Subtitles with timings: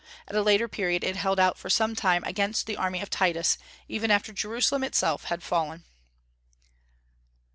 [0.27, 3.59] At a later period it held out for some time against the army of Titus,
[3.87, 5.83] even after Jerusalem itself had fallen.